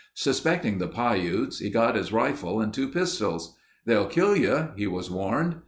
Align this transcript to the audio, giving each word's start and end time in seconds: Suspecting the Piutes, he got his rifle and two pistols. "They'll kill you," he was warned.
Suspecting 0.15 0.79
the 0.79 0.87
Piutes, 0.87 1.59
he 1.59 1.69
got 1.69 1.93
his 1.95 2.11
rifle 2.11 2.59
and 2.59 2.73
two 2.73 2.87
pistols. 2.87 3.55
"They'll 3.85 4.07
kill 4.07 4.35
you," 4.35 4.69
he 4.75 4.87
was 4.87 5.11
warned. 5.11 5.57